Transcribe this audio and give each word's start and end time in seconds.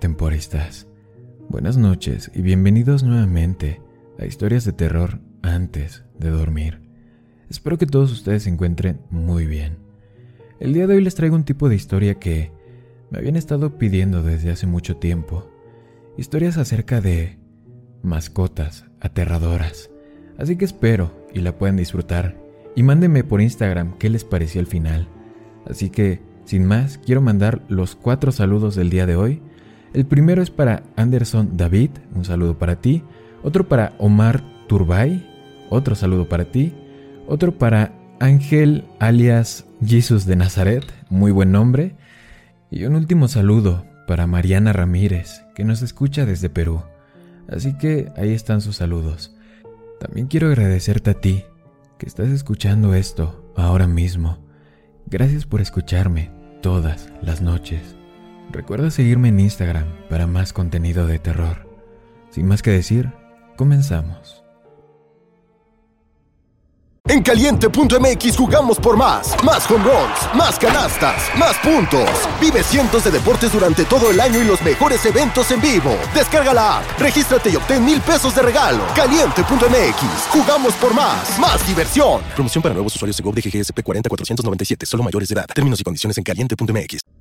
temporistas. 0.00 0.88
Buenas 1.50 1.76
noches 1.76 2.30
y 2.34 2.40
bienvenidos 2.40 3.02
nuevamente 3.02 3.82
a 4.18 4.24
Historias 4.24 4.64
de 4.64 4.72
Terror 4.72 5.20
antes 5.42 6.04
de 6.18 6.30
dormir. 6.30 6.80
Espero 7.50 7.76
que 7.76 7.86
todos 7.86 8.10
ustedes 8.10 8.44
se 8.44 8.48
encuentren 8.48 9.02
muy 9.10 9.46
bien. 9.46 9.76
El 10.58 10.72
día 10.72 10.86
de 10.86 10.94
hoy 10.94 11.04
les 11.04 11.14
traigo 11.14 11.36
un 11.36 11.44
tipo 11.44 11.68
de 11.68 11.76
historia 11.76 12.14
que 12.14 12.50
me 13.10 13.18
habían 13.18 13.36
estado 13.36 13.76
pidiendo 13.76 14.22
desde 14.22 14.50
hace 14.50 14.66
mucho 14.66 14.96
tiempo. 14.96 15.50
Historias 16.16 16.56
acerca 16.56 17.02
de 17.02 17.38
mascotas 18.02 18.86
aterradoras. 19.00 19.90
Así 20.38 20.56
que 20.56 20.64
espero 20.64 21.26
y 21.34 21.40
la 21.40 21.58
puedan 21.58 21.76
disfrutar. 21.76 22.36
Y 22.74 22.82
mándenme 22.82 23.22
por 23.22 23.42
Instagram 23.42 23.98
qué 23.98 24.08
les 24.08 24.24
pareció 24.24 24.62
el 24.62 24.66
final. 24.66 25.08
Así 25.66 25.90
que, 25.90 26.22
sin 26.46 26.64
más, 26.64 26.96
quiero 26.96 27.20
mandar 27.20 27.62
los 27.68 27.96
cuatro 27.96 28.32
saludos 28.32 28.74
del 28.76 28.88
día 28.88 29.04
de 29.04 29.16
hoy. 29.16 29.42
El 29.92 30.06
primero 30.06 30.40
es 30.42 30.50
para 30.50 30.84
Anderson 30.96 31.56
David, 31.56 31.90
un 32.14 32.24
saludo 32.24 32.58
para 32.58 32.76
ti. 32.76 33.02
Otro 33.42 33.68
para 33.68 33.92
Omar 33.98 34.42
Turbay, 34.68 35.26
otro 35.68 35.94
saludo 35.94 36.28
para 36.28 36.44
ti. 36.44 36.72
Otro 37.26 37.58
para 37.58 37.92
Ángel 38.20 38.84
alias 38.98 39.66
Jesus 39.84 40.26
de 40.26 40.36
Nazaret, 40.36 40.84
muy 41.08 41.32
buen 41.32 41.50
nombre. 41.50 41.96
Y 42.70 42.84
un 42.84 42.94
último 42.94 43.26
saludo 43.26 43.84
para 44.06 44.26
Mariana 44.26 44.72
Ramírez, 44.72 45.44
que 45.54 45.64
nos 45.64 45.82
escucha 45.82 46.24
desde 46.24 46.50
Perú. 46.50 46.82
Así 47.48 47.76
que 47.76 48.12
ahí 48.16 48.32
están 48.32 48.60
sus 48.60 48.76
saludos. 48.76 49.34
También 49.98 50.28
quiero 50.28 50.46
agradecerte 50.48 51.10
a 51.10 51.14
ti, 51.14 51.44
que 51.98 52.06
estás 52.06 52.28
escuchando 52.28 52.94
esto 52.94 53.52
ahora 53.56 53.88
mismo. 53.88 54.38
Gracias 55.06 55.46
por 55.46 55.60
escucharme 55.60 56.30
todas 56.62 57.12
las 57.22 57.42
noches. 57.42 57.99
Recuerda 58.52 58.90
seguirme 58.90 59.28
en 59.28 59.40
Instagram 59.40 59.86
para 60.08 60.26
más 60.26 60.52
contenido 60.52 61.06
de 61.06 61.18
terror. 61.18 61.68
Sin 62.30 62.46
más 62.46 62.62
que 62.62 62.70
decir, 62.70 63.10
comenzamos. 63.56 64.40
En 67.08 67.22
caliente.mx 67.22 68.36
jugamos 68.36 68.78
por 68.78 68.96
más. 68.96 69.34
Más 69.42 69.68
home 69.68 69.82
runs, 69.82 70.34
más 70.34 70.58
canastas, 70.58 71.28
más 71.36 71.56
puntos. 71.58 72.08
Vive 72.40 72.62
cientos 72.62 73.04
de 73.04 73.10
deportes 73.10 73.52
durante 73.52 73.84
todo 73.84 74.10
el 74.10 74.20
año 74.20 74.40
y 74.40 74.44
los 74.44 74.62
mejores 74.62 75.04
eventos 75.06 75.50
en 75.50 75.60
vivo. 75.60 75.96
Descarga 76.14 76.54
la 76.54 76.78
app, 76.78 77.00
regístrate 77.00 77.50
y 77.50 77.56
obtén 77.56 77.84
mil 77.84 78.00
pesos 78.00 78.34
de 78.34 78.42
regalo. 78.42 78.84
Caliente.mx, 78.94 80.02
jugamos 80.30 80.74
por 80.74 80.94
más. 80.94 81.38
Más 81.40 81.66
diversión. 81.66 82.22
Promoción 82.34 82.62
para 82.62 82.74
nuevos 82.74 82.94
usuarios 82.94 83.16
de 83.16 83.22
GOV 83.24 83.34
de 83.34 83.42
GGSP 83.42 83.82
40497, 83.82 84.86
solo 84.86 85.02
mayores 85.02 85.28
de 85.28 85.34
edad. 85.34 85.46
Términos 85.52 85.80
y 85.80 85.84
condiciones 85.84 86.16
en 86.16 86.22
caliente.mx. 86.22 87.19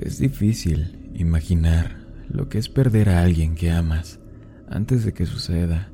Es 0.00 0.18
difícil 0.18 1.10
imaginar 1.14 1.98
lo 2.30 2.48
que 2.48 2.56
es 2.56 2.70
perder 2.70 3.10
a 3.10 3.22
alguien 3.22 3.54
que 3.54 3.70
amas 3.70 4.18
antes 4.66 5.04
de 5.04 5.12
que 5.12 5.26
suceda. 5.26 5.90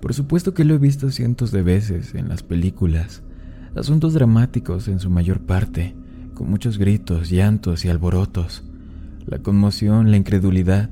Por 0.00 0.14
supuesto 0.14 0.54
que 0.54 0.64
lo 0.64 0.74
he 0.74 0.78
visto 0.78 1.10
cientos 1.10 1.50
de 1.50 1.62
veces 1.62 2.14
en 2.14 2.28
las 2.28 2.44
películas, 2.44 3.24
asuntos 3.74 4.14
dramáticos 4.14 4.86
en 4.86 5.00
su 5.00 5.10
mayor 5.10 5.40
parte, 5.40 5.96
con 6.34 6.48
muchos 6.48 6.78
gritos, 6.78 7.28
llantos 7.28 7.84
y 7.84 7.88
alborotos, 7.88 8.62
la 9.26 9.40
conmoción, 9.40 10.12
la 10.12 10.16
incredulidad, 10.16 10.90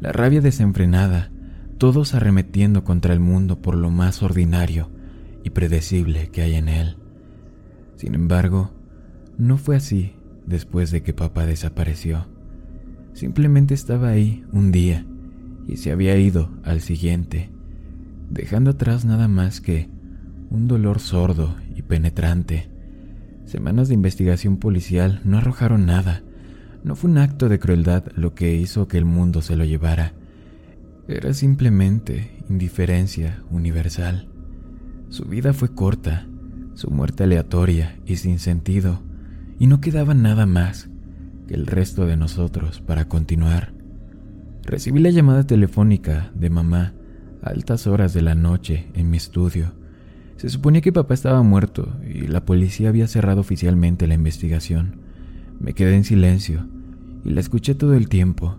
la 0.00 0.10
rabia 0.10 0.40
desenfrenada, 0.40 1.30
todos 1.78 2.12
arremetiendo 2.12 2.82
contra 2.82 3.12
el 3.14 3.20
mundo 3.20 3.62
por 3.62 3.76
lo 3.76 3.90
más 3.90 4.20
ordinario 4.24 4.90
y 5.44 5.50
predecible 5.50 6.30
que 6.30 6.42
hay 6.42 6.56
en 6.56 6.68
él. 6.68 6.96
Sin 7.94 8.16
embargo, 8.16 8.72
no 9.36 9.58
fue 9.58 9.76
así 9.76 10.17
después 10.48 10.90
de 10.90 11.02
que 11.02 11.12
papá 11.12 11.46
desapareció. 11.46 12.26
Simplemente 13.12 13.74
estaba 13.74 14.08
ahí 14.08 14.44
un 14.52 14.72
día 14.72 15.04
y 15.66 15.76
se 15.76 15.92
había 15.92 16.16
ido 16.16 16.50
al 16.64 16.80
siguiente, 16.80 17.50
dejando 18.30 18.70
atrás 18.70 19.04
nada 19.04 19.28
más 19.28 19.60
que 19.60 19.88
un 20.50 20.66
dolor 20.66 21.00
sordo 21.00 21.56
y 21.76 21.82
penetrante. 21.82 22.70
Semanas 23.44 23.88
de 23.88 23.94
investigación 23.94 24.56
policial 24.56 25.20
no 25.24 25.38
arrojaron 25.38 25.86
nada. 25.86 26.22
No 26.84 26.96
fue 26.96 27.10
un 27.10 27.18
acto 27.18 27.48
de 27.48 27.58
crueldad 27.58 28.04
lo 28.14 28.34
que 28.34 28.54
hizo 28.54 28.88
que 28.88 28.98
el 28.98 29.04
mundo 29.04 29.42
se 29.42 29.56
lo 29.56 29.64
llevara. 29.64 30.14
Era 31.06 31.32
simplemente 31.32 32.30
indiferencia 32.48 33.42
universal. 33.50 34.28
Su 35.08 35.24
vida 35.24 35.52
fue 35.52 35.74
corta, 35.74 36.26
su 36.74 36.90
muerte 36.90 37.24
aleatoria 37.24 37.98
y 38.06 38.16
sin 38.16 38.38
sentido, 38.38 39.02
y 39.58 39.66
no 39.66 39.80
quedaba 39.80 40.14
nada 40.14 40.46
más 40.46 40.88
el 41.48 41.66
resto 41.66 42.06
de 42.06 42.16
nosotros 42.16 42.80
para 42.80 43.08
continuar. 43.08 43.72
Recibí 44.64 45.00
la 45.00 45.10
llamada 45.10 45.44
telefónica 45.46 46.30
de 46.34 46.50
mamá 46.50 46.92
a 47.42 47.50
altas 47.50 47.86
horas 47.86 48.12
de 48.12 48.22
la 48.22 48.34
noche 48.34 48.88
en 48.94 49.10
mi 49.10 49.16
estudio. 49.16 49.72
Se 50.36 50.48
suponía 50.50 50.82
que 50.82 50.92
papá 50.92 51.14
estaba 51.14 51.42
muerto 51.42 51.96
y 52.06 52.26
la 52.26 52.44
policía 52.44 52.90
había 52.90 53.08
cerrado 53.08 53.40
oficialmente 53.40 54.06
la 54.06 54.14
investigación. 54.14 54.96
Me 55.58 55.72
quedé 55.72 55.96
en 55.96 56.04
silencio 56.04 56.66
y 57.24 57.30
la 57.30 57.40
escuché 57.40 57.74
todo 57.74 57.94
el 57.94 58.08
tiempo, 58.08 58.56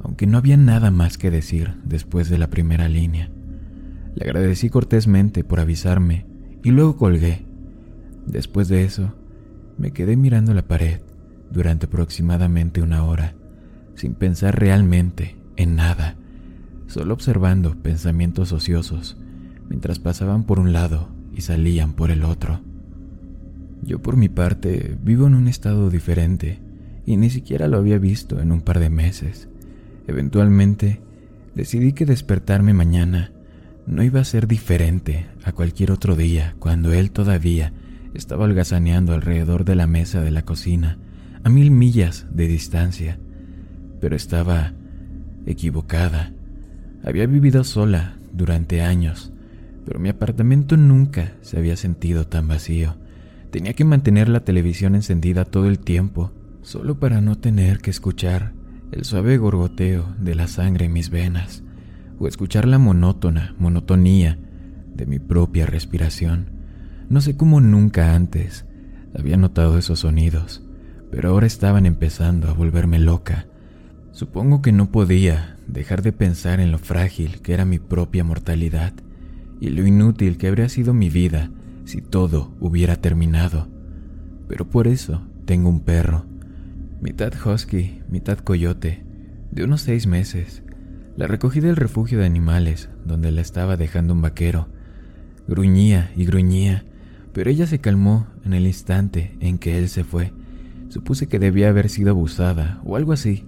aunque 0.00 0.26
no 0.26 0.38
había 0.38 0.56
nada 0.56 0.90
más 0.90 1.18
que 1.18 1.30
decir 1.30 1.74
después 1.84 2.28
de 2.28 2.38
la 2.38 2.50
primera 2.50 2.88
línea. 2.88 3.30
Le 4.14 4.24
agradecí 4.24 4.68
cortésmente 4.68 5.42
por 5.42 5.60
avisarme 5.60 6.26
y 6.62 6.70
luego 6.70 6.96
colgué. 6.96 7.46
Después 8.26 8.68
de 8.68 8.84
eso, 8.84 9.14
me 9.80 9.92
quedé 9.92 10.14
mirando 10.14 10.52
la 10.52 10.62
pared 10.62 11.00
durante 11.50 11.86
aproximadamente 11.86 12.82
una 12.82 13.04
hora, 13.04 13.34
sin 13.94 14.14
pensar 14.14 14.60
realmente 14.60 15.36
en 15.56 15.74
nada, 15.74 16.16
solo 16.86 17.14
observando 17.14 17.74
pensamientos 17.82 18.52
ociosos 18.52 19.16
mientras 19.70 19.98
pasaban 19.98 20.44
por 20.44 20.58
un 20.58 20.74
lado 20.74 21.08
y 21.34 21.40
salían 21.40 21.94
por 21.94 22.10
el 22.10 22.24
otro. 22.24 22.60
Yo 23.82 24.02
por 24.02 24.16
mi 24.16 24.28
parte 24.28 24.98
vivo 25.02 25.26
en 25.26 25.34
un 25.34 25.48
estado 25.48 25.88
diferente 25.88 26.58
y 27.06 27.16
ni 27.16 27.30
siquiera 27.30 27.66
lo 27.66 27.78
había 27.78 27.98
visto 27.98 28.40
en 28.40 28.52
un 28.52 28.60
par 28.60 28.80
de 28.80 28.90
meses. 28.90 29.48
Eventualmente 30.06 31.00
decidí 31.54 31.94
que 31.94 32.04
despertarme 32.04 32.74
mañana 32.74 33.32
no 33.86 34.02
iba 34.02 34.20
a 34.20 34.24
ser 34.24 34.46
diferente 34.46 35.26
a 35.42 35.52
cualquier 35.52 35.90
otro 35.90 36.16
día 36.16 36.54
cuando 36.58 36.92
él 36.92 37.12
todavía 37.12 37.72
estaba 38.14 38.44
holgazaneando 38.44 39.14
alrededor 39.14 39.64
de 39.64 39.76
la 39.76 39.86
mesa 39.86 40.20
de 40.20 40.30
la 40.30 40.42
cocina 40.42 40.98
a 41.42 41.48
mil 41.48 41.70
millas 41.70 42.26
de 42.30 42.46
distancia, 42.46 43.18
pero 44.00 44.16
estaba 44.16 44.72
equivocada. 45.46 46.32
Había 47.04 47.26
vivido 47.26 47.64
sola 47.64 48.18
durante 48.32 48.82
años, 48.82 49.32
pero 49.86 49.98
mi 49.98 50.08
apartamento 50.08 50.76
nunca 50.76 51.34
se 51.40 51.58
había 51.58 51.76
sentido 51.76 52.26
tan 52.26 52.48
vacío. 52.48 52.96
Tenía 53.50 53.72
que 53.72 53.84
mantener 53.84 54.28
la 54.28 54.40
televisión 54.40 54.94
encendida 54.94 55.44
todo 55.44 55.68
el 55.68 55.78
tiempo, 55.78 56.32
solo 56.62 57.00
para 57.00 57.20
no 57.20 57.38
tener 57.38 57.78
que 57.80 57.90
escuchar 57.90 58.52
el 58.92 59.04
suave 59.04 59.38
gorgoteo 59.38 60.14
de 60.18 60.34
la 60.34 60.46
sangre 60.46 60.86
en 60.86 60.92
mis 60.92 61.10
venas, 61.10 61.62
o 62.18 62.28
escuchar 62.28 62.68
la 62.68 62.78
monótona 62.78 63.54
monotonía 63.58 64.38
de 64.94 65.06
mi 65.06 65.18
propia 65.18 65.64
respiración. 65.64 66.59
No 67.10 67.20
sé 67.20 67.36
cómo 67.36 67.60
nunca 67.60 68.14
antes 68.14 68.64
había 69.14 69.36
notado 69.36 69.76
esos 69.76 69.98
sonidos 69.98 70.62
pero 71.10 71.30
ahora 71.30 71.46
estaban 71.46 71.86
empezando 71.86 72.48
a 72.48 72.52
volverme 72.52 72.98
loca. 72.98 73.46
Supongo 74.12 74.62
que 74.62 74.72
no 74.72 74.90
podía 74.90 75.56
dejar 75.66 76.02
de 76.02 76.12
pensar 76.12 76.60
en 76.60 76.72
lo 76.72 76.78
frágil 76.78 77.40
que 77.42 77.52
era 77.52 77.64
mi 77.64 77.78
propia 77.78 78.24
mortalidad 78.24 78.92
y 79.60 79.70
lo 79.70 79.86
inútil 79.86 80.38
que 80.38 80.48
habría 80.48 80.68
sido 80.68 80.94
mi 80.94 81.10
vida 81.10 81.50
si 81.84 82.00
todo 82.00 82.54
hubiera 82.60 82.96
terminado. 82.96 83.68
Pero 84.48 84.68
por 84.68 84.86
eso 84.86 85.22
tengo 85.44 85.68
un 85.68 85.80
perro, 85.80 86.26
mitad 87.00 87.32
husky, 87.44 88.02
mitad 88.08 88.38
coyote, 88.38 89.04
de 89.50 89.64
unos 89.64 89.82
seis 89.82 90.06
meses. 90.06 90.62
La 91.16 91.26
recogí 91.26 91.60
del 91.60 91.76
refugio 91.76 92.18
de 92.18 92.26
animales, 92.26 92.88
donde 93.04 93.32
la 93.32 93.40
estaba 93.40 93.76
dejando 93.76 94.14
un 94.14 94.22
vaquero. 94.22 94.68
Gruñía 95.48 96.12
y 96.16 96.24
gruñía, 96.24 96.84
pero 97.32 97.50
ella 97.50 97.66
se 97.66 97.80
calmó 97.80 98.26
en 98.44 98.54
el 98.54 98.66
instante 98.66 99.36
en 99.40 99.58
que 99.58 99.78
él 99.78 99.88
se 99.88 100.04
fue 100.04 100.32
Supuse 100.90 101.28
que 101.28 101.38
debía 101.38 101.68
haber 101.68 101.88
sido 101.88 102.10
abusada 102.10 102.80
o 102.84 102.96
algo 102.96 103.12
así, 103.12 103.44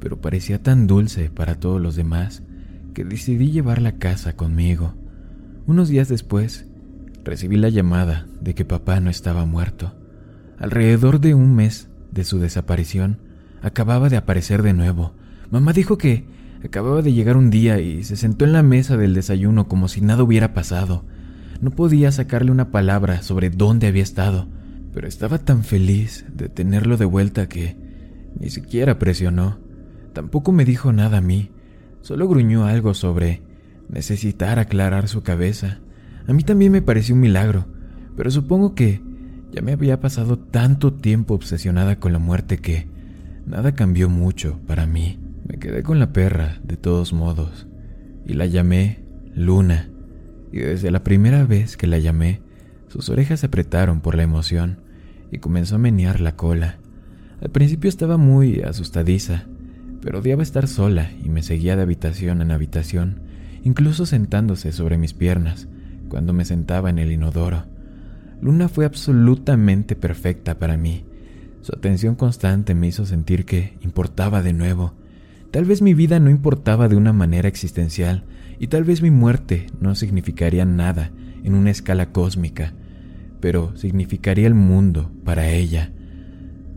pero 0.00 0.22
parecía 0.22 0.62
tan 0.62 0.86
dulce 0.86 1.28
para 1.28 1.54
todos 1.54 1.82
los 1.82 1.96
demás 1.96 2.42
que 2.94 3.04
decidí 3.04 3.50
llevarla 3.50 3.90
a 3.90 3.98
casa 3.98 4.34
conmigo. 4.36 4.94
Unos 5.66 5.90
días 5.90 6.08
después, 6.08 6.66
recibí 7.24 7.58
la 7.58 7.68
llamada 7.68 8.26
de 8.40 8.54
que 8.54 8.64
papá 8.64 9.00
no 9.00 9.10
estaba 9.10 9.44
muerto. 9.44 9.94
Alrededor 10.58 11.20
de 11.20 11.34
un 11.34 11.54
mes 11.54 11.90
de 12.10 12.24
su 12.24 12.38
desaparición, 12.38 13.18
acababa 13.60 14.08
de 14.08 14.16
aparecer 14.16 14.62
de 14.62 14.72
nuevo. 14.72 15.12
Mamá 15.50 15.74
dijo 15.74 15.98
que 15.98 16.24
acababa 16.64 17.02
de 17.02 17.12
llegar 17.12 17.36
un 17.36 17.50
día 17.50 17.80
y 17.80 18.02
se 18.02 18.16
sentó 18.16 18.46
en 18.46 18.54
la 18.54 18.62
mesa 18.62 18.96
del 18.96 19.12
desayuno 19.12 19.68
como 19.68 19.88
si 19.88 20.00
nada 20.00 20.22
hubiera 20.22 20.54
pasado. 20.54 21.04
No 21.60 21.70
podía 21.70 22.12
sacarle 22.12 22.50
una 22.50 22.70
palabra 22.70 23.22
sobre 23.22 23.50
dónde 23.50 23.88
había 23.88 24.02
estado 24.02 24.48
pero 24.92 25.06
estaba 25.06 25.38
tan 25.38 25.62
feliz 25.62 26.24
de 26.34 26.48
tenerlo 26.48 26.96
de 26.96 27.04
vuelta 27.04 27.48
que 27.48 27.76
ni 28.38 28.50
siquiera 28.50 28.98
presionó. 28.98 29.60
Tampoco 30.12 30.50
me 30.50 30.64
dijo 30.64 30.92
nada 30.92 31.18
a 31.18 31.20
mí, 31.20 31.50
solo 32.00 32.28
gruñó 32.28 32.66
algo 32.66 32.94
sobre 32.94 33.40
necesitar 33.88 34.58
aclarar 34.58 35.06
su 35.06 35.22
cabeza. 35.22 35.78
A 36.26 36.32
mí 36.32 36.42
también 36.42 36.72
me 36.72 36.82
pareció 36.82 37.14
un 37.14 37.20
milagro, 37.20 37.66
pero 38.16 38.30
supongo 38.30 38.74
que 38.74 39.00
ya 39.52 39.62
me 39.62 39.72
había 39.72 40.00
pasado 40.00 40.36
tanto 40.36 40.94
tiempo 40.94 41.34
obsesionada 41.34 42.00
con 42.00 42.12
la 42.12 42.18
muerte 42.18 42.58
que 42.58 42.88
nada 43.46 43.76
cambió 43.76 44.08
mucho 44.08 44.58
para 44.66 44.86
mí. 44.86 45.20
Me 45.46 45.58
quedé 45.58 45.82
con 45.82 45.98
la 45.98 46.12
perra, 46.12 46.58
de 46.64 46.76
todos 46.76 47.12
modos, 47.12 47.68
y 48.26 48.34
la 48.34 48.46
llamé 48.46 49.04
Luna. 49.34 49.90
Y 50.52 50.58
desde 50.58 50.90
la 50.90 51.04
primera 51.04 51.44
vez 51.44 51.76
que 51.76 51.86
la 51.86 51.98
llamé, 51.98 52.40
sus 52.88 53.08
orejas 53.10 53.40
se 53.40 53.46
apretaron 53.46 54.00
por 54.00 54.14
la 54.14 54.22
emoción 54.22 54.80
y 55.30 55.38
comenzó 55.38 55.76
a 55.76 55.78
menear 55.78 56.20
la 56.20 56.36
cola. 56.36 56.78
Al 57.40 57.50
principio 57.50 57.88
estaba 57.88 58.16
muy 58.16 58.62
asustadiza, 58.62 59.44
pero 60.00 60.20
odiaba 60.20 60.42
estar 60.42 60.66
sola 60.68 61.10
y 61.22 61.28
me 61.28 61.42
seguía 61.42 61.76
de 61.76 61.82
habitación 61.82 62.40
en 62.40 62.50
habitación, 62.50 63.20
incluso 63.62 64.06
sentándose 64.06 64.72
sobre 64.72 64.98
mis 64.98 65.12
piernas 65.12 65.68
cuando 66.08 66.32
me 66.32 66.44
sentaba 66.44 66.90
en 66.90 66.98
el 66.98 67.12
inodoro. 67.12 67.64
Luna 68.40 68.68
fue 68.68 68.84
absolutamente 68.84 69.96
perfecta 69.96 70.58
para 70.58 70.76
mí. 70.76 71.04
Su 71.60 71.74
atención 71.74 72.14
constante 72.14 72.74
me 72.74 72.86
hizo 72.86 73.04
sentir 73.04 73.44
que 73.44 73.76
importaba 73.82 74.42
de 74.42 74.52
nuevo. 74.52 74.94
Tal 75.50 75.64
vez 75.64 75.82
mi 75.82 75.92
vida 75.92 76.20
no 76.20 76.30
importaba 76.30 76.88
de 76.88 76.96
una 76.96 77.12
manera 77.12 77.48
existencial 77.48 78.24
y 78.58 78.68
tal 78.68 78.84
vez 78.84 79.02
mi 79.02 79.10
muerte 79.10 79.66
no 79.80 79.94
significaría 79.94 80.64
nada 80.64 81.10
en 81.44 81.54
una 81.54 81.70
escala 81.70 82.12
cósmica, 82.12 82.72
pero 83.40 83.76
significaría 83.76 84.46
el 84.46 84.54
mundo 84.54 85.10
para 85.24 85.50
ella. 85.50 85.92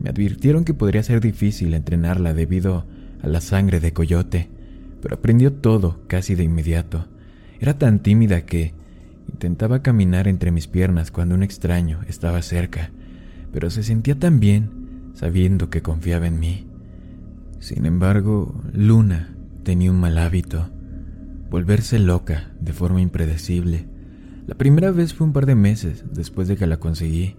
Me 0.00 0.10
advirtieron 0.10 0.64
que 0.64 0.74
podría 0.74 1.02
ser 1.02 1.20
difícil 1.20 1.74
entrenarla 1.74 2.34
debido 2.34 2.86
a 3.22 3.26
la 3.26 3.40
sangre 3.40 3.80
de 3.80 3.92
coyote, 3.92 4.48
pero 5.00 5.16
aprendió 5.16 5.52
todo 5.52 6.02
casi 6.06 6.34
de 6.34 6.44
inmediato. 6.44 7.08
Era 7.60 7.78
tan 7.78 8.00
tímida 8.00 8.44
que 8.44 8.74
Intentaba 9.28 9.82
caminar 9.82 10.28
entre 10.28 10.50
mis 10.50 10.68
piernas 10.68 11.10
cuando 11.10 11.34
un 11.34 11.42
extraño 11.42 12.00
estaba 12.06 12.42
cerca, 12.42 12.90
pero 13.52 13.70
se 13.70 13.82
sentía 13.82 14.18
tan 14.18 14.40
bien 14.40 15.10
sabiendo 15.14 15.70
que 15.70 15.82
confiaba 15.82 16.26
en 16.26 16.38
mí. 16.38 16.66
Sin 17.58 17.86
embargo, 17.86 18.54
Luna 18.72 19.34
tenía 19.62 19.90
un 19.90 20.00
mal 20.00 20.18
hábito, 20.18 20.70
volverse 21.52 21.98
loca 21.98 22.50
de 22.60 22.72
forma 22.72 23.02
impredecible. 23.02 23.86
La 24.46 24.54
primera 24.54 24.90
vez 24.90 25.12
fue 25.12 25.26
un 25.26 25.34
par 25.34 25.44
de 25.44 25.54
meses 25.54 26.02
después 26.10 26.48
de 26.48 26.56
que 26.56 26.66
la 26.66 26.78
conseguí. 26.78 27.36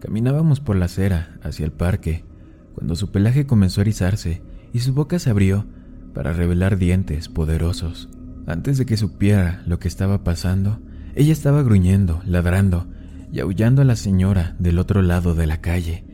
Caminábamos 0.00 0.60
por 0.60 0.76
la 0.76 0.84
acera 0.84 1.38
hacia 1.42 1.64
el 1.64 1.72
parque, 1.72 2.26
cuando 2.74 2.94
su 2.94 3.10
pelaje 3.10 3.46
comenzó 3.46 3.80
a 3.80 3.84
erizarse 3.84 4.42
y 4.74 4.80
su 4.80 4.92
boca 4.92 5.18
se 5.18 5.30
abrió 5.30 5.64
para 6.12 6.34
revelar 6.34 6.76
dientes 6.76 7.30
poderosos. 7.30 8.10
Antes 8.46 8.76
de 8.76 8.84
que 8.84 8.98
supiera 8.98 9.62
lo 9.66 9.78
que 9.78 9.88
estaba 9.88 10.22
pasando, 10.24 10.80
ella 11.14 11.32
estaba 11.32 11.62
gruñendo, 11.62 12.20
ladrando 12.26 12.86
y 13.32 13.40
aullando 13.40 13.80
a 13.80 13.86
la 13.86 13.96
señora 13.96 14.56
del 14.58 14.78
otro 14.78 15.00
lado 15.00 15.34
de 15.34 15.46
la 15.46 15.62
calle. 15.62 16.04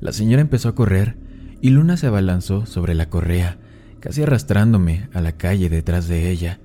La 0.00 0.10
señora 0.10 0.42
empezó 0.42 0.70
a 0.70 0.74
correr 0.74 1.16
y 1.60 1.70
Luna 1.70 1.96
se 1.96 2.08
abalanzó 2.08 2.66
sobre 2.66 2.96
la 2.96 3.08
correa, 3.08 3.58
casi 4.00 4.24
arrastrándome 4.24 5.08
a 5.12 5.20
la 5.20 5.36
calle 5.36 5.68
detrás 5.68 6.08
de 6.08 6.32
ella. 6.32 6.58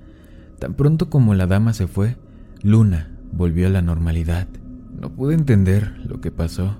Tan 0.62 0.74
pronto 0.74 1.10
como 1.10 1.34
la 1.34 1.48
dama 1.48 1.74
se 1.74 1.88
fue, 1.88 2.14
Luna 2.62 3.10
volvió 3.32 3.66
a 3.66 3.70
la 3.70 3.82
normalidad. 3.82 4.46
No 4.96 5.10
pude 5.10 5.34
entender 5.34 5.98
lo 6.06 6.20
que 6.20 6.30
pasó. 6.30 6.76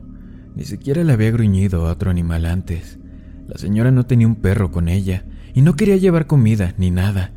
Ni 0.54 0.62
siquiera 0.62 1.02
le 1.02 1.12
había 1.12 1.32
gruñido 1.32 1.84
a 1.84 1.90
otro 1.90 2.08
animal 2.08 2.46
antes. 2.46 3.00
La 3.48 3.58
señora 3.58 3.90
no 3.90 4.06
tenía 4.06 4.28
un 4.28 4.36
perro 4.36 4.70
con 4.70 4.86
ella 4.86 5.24
y 5.52 5.62
no 5.62 5.74
quería 5.74 5.96
llevar 5.96 6.28
comida 6.28 6.74
ni 6.78 6.92
nada. 6.92 7.32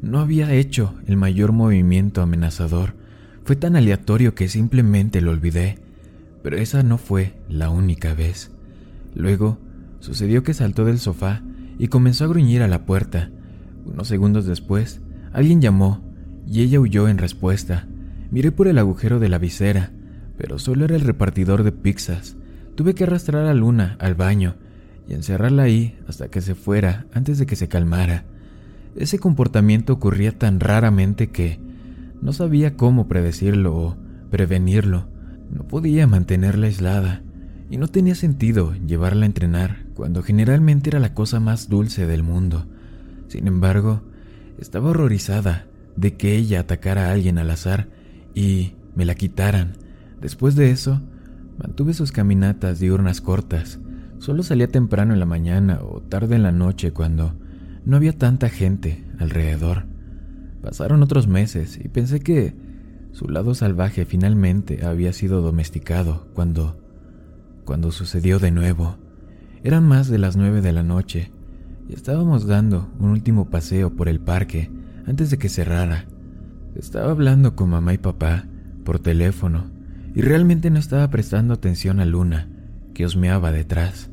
No 0.00 0.20
había 0.20 0.54
hecho 0.54 0.94
el 1.06 1.18
mayor 1.18 1.52
movimiento 1.52 2.22
amenazador 2.22 2.94
fue 3.44 3.54
tan 3.54 3.76
aleatorio 3.76 4.34
que 4.34 4.48
simplemente 4.48 5.20
lo 5.20 5.30
olvidé, 5.30 5.78
pero 6.42 6.56
esa 6.56 6.82
no 6.82 6.96
fue 6.96 7.34
la 7.50 7.68
única 7.68 8.14
vez. 8.14 8.50
Luego, 9.14 9.58
sucedió 10.00 10.42
que 10.42 10.54
saltó 10.54 10.86
del 10.86 11.00
sofá 11.00 11.42
y 11.78 11.88
comenzó 11.88 12.24
a 12.24 12.28
gruñir 12.28 12.62
a 12.62 12.68
la 12.68 12.86
puerta. 12.86 13.30
Unos 13.84 14.08
segundos 14.08 14.46
después, 14.46 15.01
alguien 15.32 15.60
llamó 15.60 16.00
y 16.46 16.62
ella 16.62 16.80
huyó 16.80 17.08
en 17.08 17.18
respuesta. 17.18 17.86
Miré 18.30 18.52
por 18.52 18.68
el 18.68 18.78
agujero 18.78 19.18
de 19.20 19.28
la 19.28 19.38
visera, 19.38 19.90
pero 20.36 20.58
solo 20.58 20.84
era 20.84 20.96
el 20.96 21.02
repartidor 21.02 21.62
de 21.62 21.72
pizzas. 21.72 22.36
Tuve 22.74 22.94
que 22.94 23.04
arrastrar 23.04 23.46
a 23.46 23.54
Luna 23.54 23.96
al 24.00 24.14
baño 24.14 24.56
y 25.08 25.14
encerrarla 25.14 25.64
ahí 25.64 25.98
hasta 26.08 26.28
que 26.28 26.40
se 26.40 26.54
fuera 26.54 27.06
antes 27.12 27.38
de 27.38 27.46
que 27.46 27.56
se 27.56 27.68
calmara. 27.68 28.24
Ese 28.96 29.18
comportamiento 29.18 29.92
ocurría 29.92 30.38
tan 30.38 30.60
raramente 30.60 31.30
que 31.30 31.58
no 32.20 32.32
sabía 32.32 32.76
cómo 32.76 33.08
predecirlo 33.08 33.76
o 33.76 33.96
prevenirlo. 34.30 35.08
No 35.50 35.64
podía 35.64 36.06
mantenerla 36.06 36.66
aislada 36.66 37.22
y 37.70 37.76
no 37.78 37.88
tenía 37.88 38.14
sentido 38.14 38.74
llevarla 38.74 39.24
a 39.24 39.26
entrenar 39.26 39.86
cuando 39.94 40.22
generalmente 40.22 40.90
era 40.90 41.00
la 41.00 41.14
cosa 41.14 41.40
más 41.40 41.68
dulce 41.68 42.06
del 42.06 42.22
mundo. 42.22 42.66
Sin 43.28 43.46
embargo, 43.46 44.02
estaba 44.62 44.90
horrorizada 44.90 45.66
de 45.96 46.14
que 46.14 46.36
ella 46.36 46.60
atacara 46.60 47.08
a 47.08 47.12
alguien 47.12 47.38
al 47.38 47.50
azar 47.50 47.88
y 48.34 48.72
me 48.94 49.04
la 49.04 49.14
quitaran. 49.14 49.72
Después 50.20 50.54
de 50.54 50.70
eso, 50.70 51.02
mantuve 51.58 51.92
sus 51.92 52.12
caminatas 52.12 52.78
diurnas 52.78 53.20
cortas. 53.20 53.80
Solo 54.18 54.42
salía 54.42 54.68
temprano 54.68 55.12
en 55.12 55.20
la 55.20 55.26
mañana 55.26 55.80
o 55.82 56.00
tarde 56.00 56.36
en 56.36 56.44
la 56.44 56.52
noche 56.52 56.92
cuando 56.92 57.34
no 57.84 57.96
había 57.96 58.16
tanta 58.16 58.48
gente 58.48 59.04
alrededor. 59.18 59.84
Pasaron 60.62 61.02
otros 61.02 61.26
meses 61.26 61.78
y 61.82 61.88
pensé 61.88 62.20
que 62.20 62.54
su 63.10 63.28
lado 63.28 63.54
salvaje 63.54 64.06
finalmente 64.06 64.86
había 64.86 65.12
sido 65.12 65.42
domesticado 65.42 66.28
cuando... 66.34 66.80
cuando 67.64 67.90
sucedió 67.90 68.38
de 68.38 68.52
nuevo. 68.52 68.96
Eran 69.64 69.86
más 69.86 70.08
de 70.08 70.18
las 70.18 70.36
nueve 70.36 70.60
de 70.60 70.72
la 70.72 70.84
noche 70.84 71.32
estábamos 71.88 72.46
dando 72.46 72.90
un 72.98 73.10
último 73.10 73.50
paseo 73.50 73.94
por 73.94 74.08
el 74.08 74.20
parque 74.20 74.70
antes 75.06 75.30
de 75.30 75.38
que 75.38 75.48
cerrara. 75.48 76.06
Estaba 76.74 77.10
hablando 77.10 77.54
con 77.54 77.70
mamá 77.70 77.94
y 77.94 77.98
papá 77.98 78.46
por 78.84 78.98
teléfono 78.98 79.70
y 80.14 80.22
realmente 80.22 80.70
no 80.70 80.78
estaba 80.78 81.08
prestando 81.10 81.54
atención 81.54 82.00
a 82.00 82.04
Luna, 82.04 82.48
que 82.94 83.04
osmeaba 83.04 83.52
detrás. 83.52 84.10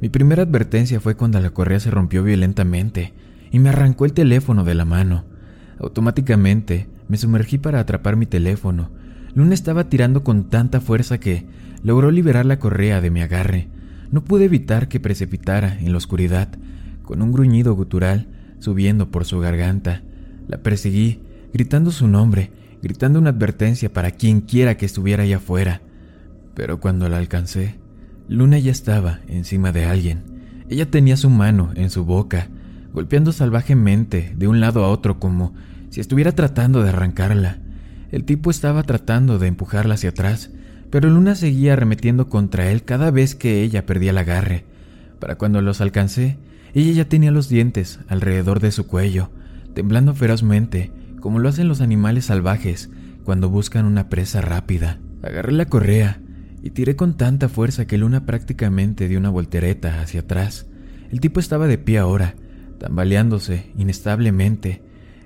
Mi 0.00 0.08
primera 0.08 0.42
advertencia 0.42 1.00
fue 1.00 1.16
cuando 1.16 1.40
la 1.40 1.50
correa 1.50 1.80
se 1.80 1.90
rompió 1.90 2.22
violentamente 2.22 3.12
y 3.50 3.58
me 3.58 3.68
arrancó 3.68 4.04
el 4.04 4.12
teléfono 4.12 4.64
de 4.64 4.74
la 4.74 4.84
mano. 4.84 5.24
Automáticamente 5.78 6.88
me 7.08 7.16
sumergí 7.16 7.58
para 7.58 7.80
atrapar 7.80 8.16
mi 8.16 8.26
teléfono. 8.26 8.90
Luna 9.34 9.54
estaba 9.54 9.88
tirando 9.88 10.24
con 10.24 10.48
tanta 10.48 10.80
fuerza 10.80 11.18
que 11.18 11.46
logró 11.82 12.10
liberar 12.10 12.46
la 12.46 12.58
correa 12.58 13.00
de 13.00 13.10
mi 13.10 13.20
agarre. 13.20 13.68
No 14.10 14.24
pude 14.24 14.46
evitar 14.46 14.88
que 14.88 15.00
precipitara 15.00 15.78
en 15.78 15.92
la 15.92 15.98
oscuridad, 15.98 16.48
con 17.10 17.22
un 17.22 17.32
gruñido 17.32 17.74
gutural 17.74 18.28
subiendo 18.60 19.10
por 19.10 19.24
su 19.24 19.40
garganta. 19.40 20.02
La 20.46 20.58
perseguí, 20.58 21.18
gritando 21.52 21.90
su 21.90 22.06
nombre, 22.06 22.52
gritando 22.84 23.18
una 23.18 23.30
advertencia 23.30 23.92
para 23.92 24.12
quien 24.12 24.42
quiera 24.42 24.76
que 24.76 24.86
estuviera 24.86 25.24
allá 25.24 25.38
afuera. 25.38 25.80
Pero 26.54 26.78
cuando 26.78 27.08
la 27.08 27.16
alcancé, 27.16 27.74
Luna 28.28 28.60
ya 28.60 28.70
estaba 28.70 29.18
encima 29.26 29.72
de 29.72 29.86
alguien. 29.86 30.22
Ella 30.68 30.88
tenía 30.88 31.16
su 31.16 31.30
mano 31.30 31.72
en 31.74 31.90
su 31.90 32.04
boca, 32.04 32.46
golpeando 32.94 33.32
salvajemente 33.32 34.32
de 34.36 34.46
un 34.46 34.60
lado 34.60 34.84
a 34.84 34.88
otro 34.88 35.18
como 35.18 35.52
si 35.88 36.00
estuviera 36.00 36.30
tratando 36.30 36.84
de 36.84 36.90
arrancarla. 36.90 37.58
El 38.12 38.22
tipo 38.22 38.52
estaba 38.52 38.84
tratando 38.84 39.40
de 39.40 39.48
empujarla 39.48 39.94
hacia 39.94 40.10
atrás, 40.10 40.50
pero 40.90 41.10
Luna 41.10 41.34
seguía 41.34 41.72
arremetiendo 41.72 42.28
contra 42.28 42.70
él 42.70 42.84
cada 42.84 43.10
vez 43.10 43.34
que 43.34 43.64
ella 43.64 43.84
perdía 43.84 44.10
el 44.10 44.18
agarre. 44.18 44.64
Para 45.18 45.34
cuando 45.34 45.60
los 45.60 45.80
alcancé, 45.80 46.38
ella 46.74 46.92
ya 46.92 47.08
tenía 47.08 47.30
los 47.30 47.48
dientes 47.48 48.00
alrededor 48.08 48.60
de 48.60 48.72
su 48.72 48.86
cuello, 48.86 49.30
temblando 49.74 50.14
ferozmente, 50.14 50.92
como 51.20 51.38
lo 51.38 51.48
hacen 51.48 51.68
los 51.68 51.80
animales 51.80 52.26
salvajes 52.26 52.90
cuando 53.24 53.48
buscan 53.48 53.84
una 53.84 54.08
presa 54.08 54.40
rápida. 54.40 54.98
Agarré 55.22 55.52
la 55.52 55.66
correa 55.66 56.20
y 56.62 56.70
tiré 56.70 56.96
con 56.96 57.16
tanta 57.16 57.48
fuerza 57.48 57.86
que 57.86 57.98
Luna 57.98 58.26
prácticamente 58.26 59.08
dio 59.08 59.18
una 59.18 59.30
voltereta 59.30 60.00
hacia 60.00 60.20
atrás. 60.20 60.66
El 61.10 61.20
tipo 61.20 61.40
estaba 61.40 61.66
de 61.66 61.78
pie 61.78 61.98
ahora, 61.98 62.34
tambaleándose 62.78 63.72
inestablemente, 63.76 64.82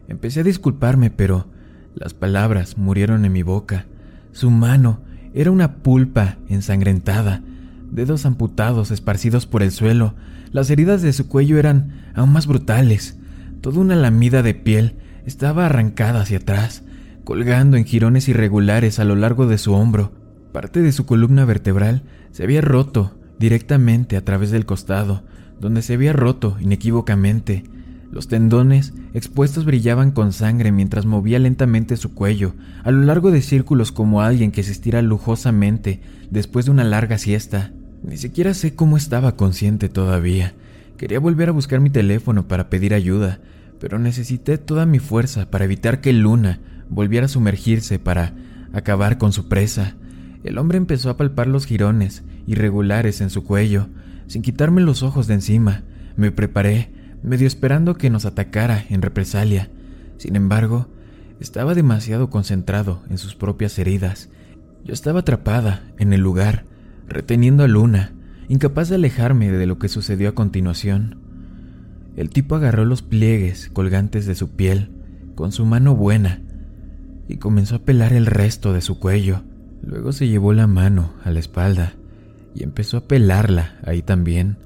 Empecé 0.08 0.40
a 0.40 0.44
disculparme, 0.44 1.10
pero 1.10 1.46
las 1.94 2.14
palabras 2.14 2.76
murieron 2.76 3.24
en 3.24 3.32
mi 3.32 3.42
boca. 3.42 3.86
Su 4.32 4.50
mano 4.50 5.00
era 5.32 5.50
una 5.50 5.76
pulpa 5.76 6.36
ensangrentada, 6.48 7.42
dedos 7.90 8.26
amputados 8.26 8.90
esparcidos 8.90 9.46
por 9.46 9.62
el 9.62 9.70
suelo. 9.70 10.14
Las 10.54 10.70
heridas 10.70 11.02
de 11.02 11.12
su 11.12 11.26
cuello 11.26 11.58
eran 11.58 12.12
aún 12.14 12.32
más 12.32 12.46
brutales. 12.46 13.18
Toda 13.60 13.80
una 13.80 13.96
lamida 13.96 14.40
de 14.40 14.54
piel 14.54 14.94
estaba 15.26 15.66
arrancada 15.66 16.20
hacia 16.20 16.36
atrás, 16.38 16.84
colgando 17.24 17.76
en 17.76 17.84
jirones 17.84 18.28
irregulares 18.28 19.00
a 19.00 19.04
lo 19.04 19.16
largo 19.16 19.48
de 19.48 19.58
su 19.58 19.72
hombro. 19.72 20.12
Parte 20.52 20.80
de 20.80 20.92
su 20.92 21.06
columna 21.06 21.44
vertebral 21.44 22.04
se 22.30 22.44
había 22.44 22.60
roto 22.60 23.18
directamente 23.36 24.16
a 24.16 24.24
través 24.24 24.52
del 24.52 24.64
costado, 24.64 25.24
donde 25.60 25.82
se 25.82 25.94
había 25.94 26.12
roto 26.12 26.56
inequívocamente. 26.60 27.64
Los 28.12 28.28
tendones 28.28 28.92
expuestos 29.12 29.64
brillaban 29.64 30.12
con 30.12 30.32
sangre 30.32 30.70
mientras 30.70 31.04
movía 31.04 31.40
lentamente 31.40 31.96
su 31.96 32.14
cuello, 32.14 32.54
a 32.84 32.92
lo 32.92 33.02
largo 33.02 33.32
de 33.32 33.42
círculos 33.42 33.90
como 33.90 34.22
alguien 34.22 34.52
que 34.52 34.62
se 34.62 34.70
estira 34.70 35.02
lujosamente 35.02 36.00
después 36.30 36.66
de 36.66 36.70
una 36.70 36.84
larga 36.84 37.18
siesta. 37.18 37.72
Ni 38.06 38.18
siquiera 38.18 38.52
sé 38.52 38.74
cómo 38.74 38.98
estaba 38.98 39.34
consciente 39.34 39.88
todavía. 39.88 40.52
Quería 40.98 41.18
volver 41.20 41.48
a 41.48 41.52
buscar 41.52 41.80
mi 41.80 41.88
teléfono 41.88 42.46
para 42.46 42.68
pedir 42.68 42.92
ayuda, 42.92 43.40
pero 43.80 43.98
necesité 43.98 44.58
toda 44.58 44.84
mi 44.84 44.98
fuerza 44.98 45.50
para 45.50 45.64
evitar 45.64 46.02
que 46.02 46.12
Luna 46.12 46.60
volviera 46.90 47.26
a 47.26 47.30
sumergirse 47.30 47.98
para 47.98 48.34
acabar 48.74 49.16
con 49.16 49.32
su 49.32 49.48
presa. 49.48 49.94
El 50.44 50.58
hombre 50.58 50.76
empezó 50.76 51.08
a 51.08 51.16
palpar 51.16 51.46
los 51.46 51.64
jirones 51.64 52.24
irregulares 52.46 53.22
en 53.22 53.30
su 53.30 53.42
cuello, 53.42 53.88
sin 54.26 54.42
quitarme 54.42 54.82
los 54.82 55.02
ojos 55.02 55.26
de 55.26 55.34
encima. 55.34 55.82
Me 56.16 56.30
preparé, 56.30 56.90
medio 57.22 57.46
esperando 57.46 57.96
que 57.96 58.10
nos 58.10 58.26
atacara 58.26 58.84
en 58.90 59.00
represalia. 59.00 59.70
Sin 60.18 60.36
embargo, 60.36 60.88
estaba 61.40 61.74
demasiado 61.74 62.28
concentrado 62.28 63.02
en 63.08 63.16
sus 63.16 63.34
propias 63.34 63.78
heridas. 63.78 64.28
Yo 64.84 64.92
estaba 64.92 65.20
atrapada 65.20 65.82
en 65.98 66.12
el 66.12 66.20
lugar, 66.20 66.66
reteniendo 67.08 67.64
a 67.64 67.68
Luna, 67.68 68.12
incapaz 68.48 68.88
de 68.88 68.96
alejarme 68.96 69.50
de 69.50 69.66
lo 69.66 69.78
que 69.78 69.88
sucedió 69.88 70.30
a 70.30 70.34
continuación. 70.34 71.16
El 72.16 72.30
tipo 72.30 72.54
agarró 72.54 72.84
los 72.84 73.02
pliegues 73.02 73.70
colgantes 73.72 74.26
de 74.26 74.34
su 74.34 74.50
piel 74.50 74.90
con 75.34 75.52
su 75.52 75.66
mano 75.66 75.96
buena 75.96 76.40
y 77.28 77.36
comenzó 77.36 77.76
a 77.76 77.78
pelar 77.80 78.12
el 78.12 78.26
resto 78.26 78.72
de 78.72 78.80
su 78.80 78.98
cuello. 78.98 79.42
Luego 79.82 80.12
se 80.12 80.28
llevó 80.28 80.52
la 80.52 80.66
mano 80.66 81.12
a 81.24 81.30
la 81.30 81.40
espalda 81.40 81.94
y 82.54 82.62
empezó 82.62 82.98
a 82.98 83.08
pelarla 83.08 83.76
ahí 83.84 84.02
también. 84.02 84.56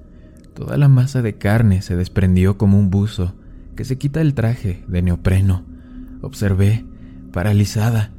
Toda 0.55 0.77
la 0.77 0.89
masa 0.89 1.23
de 1.23 1.35
carne 1.35 1.83
se 1.83 1.97
desprendió 1.97 2.59
como 2.59 2.79
un 2.79 2.91
buzo 2.91 3.35
que 3.77 3.85
se 3.85 3.97
quita 3.97 4.21
el 4.21 4.35
traje 4.35 4.85
de 4.89 5.03
neopreno. 5.03 5.65
Observé, 6.21 6.85
paralizada, 7.33 8.11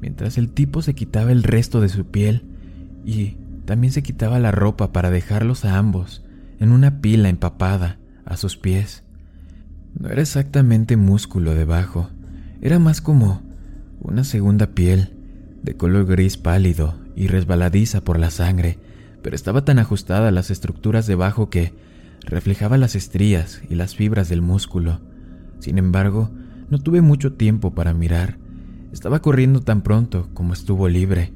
mientras 0.00 0.38
el 0.38 0.50
tipo 0.50 0.82
se 0.82 0.94
quitaba 0.94 1.32
el 1.32 1.42
resto 1.42 1.80
de 1.80 1.88
su 1.88 2.04
piel 2.06 2.42
y 3.04 3.36
también 3.66 3.92
se 3.92 4.02
quitaba 4.02 4.38
la 4.38 4.52
ropa 4.52 4.92
para 4.92 5.10
dejarlos 5.10 5.64
a 5.64 5.76
ambos 5.76 6.24
en 6.58 6.72
una 6.72 7.00
pila 7.00 7.28
empapada 7.28 7.98
a 8.24 8.36
sus 8.36 8.56
pies. 8.56 9.02
No 9.98 10.08
era 10.08 10.22
exactamente 10.22 10.96
músculo 10.96 11.54
debajo, 11.54 12.08
era 12.62 12.78
más 12.78 13.00
como 13.00 13.42
una 14.00 14.24
segunda 14.24 14.68
piel, 14.68 15.12
de 15.62 15.76
color 15.76 16.06
gris 16.06 16.36
pálido 16.36 16.94
y 17.16 17.26
resbaladiza 17.26 18.02
por 18.02 18.18
la 18.18 18.30
sangre, 18.30 18.78
pero 19.20 19.34
estaba 19.34 19.64
tan 19.64 19.78
ajustada 19.80 20.28
a 20.28 20.32
las 20.32 20.50
estructuras 20.50 21.06
debajo 21.06 21.50
que 21.50 21.74
reflejaba 22.20 22.78
las 22.78 22.94
estrías 22.94 23.62
y 23.68 23.74
las 23.74 23.96
fibras 23.96 24.28
del 24.28 24.42
músculo. 24.42 25.00
Sin 25.58 25.78
embargo, 25.78 26.30
no 26.70 26.78
tuve 26.78 27.00
mucho 27.00 27.32
tiempo 27.32 27.74
para 27.74 27.94
mirar. 27.94 28.38
Estaba 28.92 29.20
corriendo 29.20 29.60
tan 29.60 29.82
pronto 29.82 30.28
como 30.34 30.52
estuvo 30.52 30.88
libre, 30.88 31.32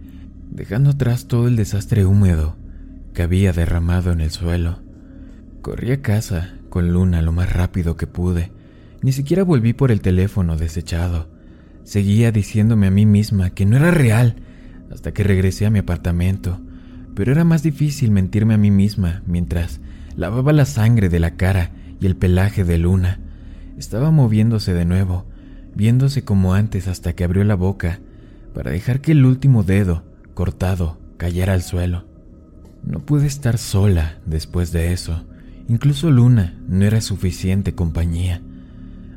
dejando 0.50 0.90
atrás 0.90 1.26
todo 1.26 1.46
el 1.48 1.56
desastre 1.56 2.04
húmedo 2.04 2.56
que 3.14 3.22
había 3.22 3.52
derramado 3.52 4.12
en 4.12 4.20
el 4.20 4.30
suelo. 4.30 4.80
Corrí 5.62 5.92
a 5.92 6.02
casa 6.02 6.54
con 6.68 6.92
Luna 6.92 7.22
lo 7.22 7.32
más 7.32 7.52
rápido 7.52 7.96
que 7.96 8.06
pude. 8.06 8.52
Ni 9.02 9.12
siquiera 9.12 9.42
volví 9.42 9.72
por 9.72 9.90
el 9.90 10.00
teléfono 10.00 10.56
desechado. 10.56 11.28
Seguía 11.84 12.32
diciéndome 12.32 12.86
a 12.86 12.90
mí 12.90 13.06
misma 13.06 13.50
que 13.50 13.66
no 13.66 13.76
era 13.76 13.90
real 13.90 14.36
hasta 14.92 15.12
que 15.12 15.24
regresé 15.24 15.66
a 15.66 15.70
mi 15.70 15.78
apartamento, 15.78 16.60
pero 17.14 17.32
era 17.32 17.44
más 17.44 17.62
difícil 17.62 18.10
mentirme 18.10 18.54
a 18.54 18.58
mí 18.58 18.70
misma 18.70 19.22
mientras 19.26 19.80
lavaba 20.16 20.52
la 20.52 20.64
sangre 20.64 21.08
de 21.08 21.20
la 21.20 21.36
cara 21.36 21.70
y 22.00 22.06
el 22.06 22.16
pelaje 22.16 22.64
de 22.64 22.78
Luna. 22.78 23.20
Estaba 23.78 24.10
moviéndose 24.10 24.74
de 24.74 24.84
nuevo, 24.84 25.26
viéndose 25.74 26.24
como 26.24 26.54
antes 26.54 26.88
hasta 26.88 27.14
que 27.14 27.24
abrió 27.24 27.44
la 27.44 27.54
boca 27.54 28.00
para 28.52 28.70
dejar 28.70 29.00
que 29.00 29.12
el 29.12 29.24
último 29.24 29.62
dedo, 29.62 30.09
cortado, 30.34 30.98
cayera 31.16 31.52
al 31.52 31.62
suelo. 31.62 32.04
No 32.84 33.00
pude 33.00 33.26
estar 33.26 33.58
sola 33.58 34.18
después 34.26 34.72
de 34.72 34.92
eso. 34.92 35.24
Incluso 35.68 36.10
Luna 36.10 36.58
no 36.68 36.84
era 36.84 37.00
suficiente 37.00 37.74
compañía. 37.74 38.40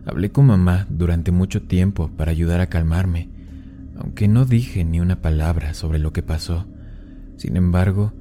Hablé 0.05 0.31
con 0.31 0.47
mamá 0.47 0.85
durante 0.89 1.31
mucho 1.31 1.63
tiempo 1.63 2.09
para 2.15 2.31
ayudar 2.31 2.59
a 2.59 2.67
calmarme, 2.67 3.29
aunque 3.97 4.27
no 4.27 4.45
dije 4.45 4.83
ni 4.83 4.99
una 4.99 5.21
palabra 5.21 5.73
sobre 5.73 5.99
lo 5.99 6.11
que 6.11 6.23
pasó. 6.23 6.67
Sin 7.37 7.55
embargo, 7.55 8.13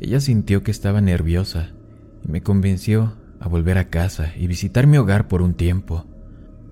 ella 0.00 0.20
sintió 0.20 0.62
que 0.62 0.70
estaba 0.70 1.00
nerviosa 1.00 1.70
y 2.26 2.32
me 2.32 2.42
convenció 2.42 3.14
a 3.38 3.48
volver 3.48 3.78
a 3.78 3.88
casa 3.88 4.32
y 4.36 4.46
visitar 4.46 4.86
mi 4.86 4.96
hogar 4.96 5.28
por 5.28 5.42
un 5.42 5.54
tiempo. 5.54 6.06